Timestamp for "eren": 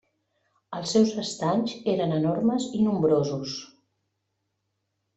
1.95-2.17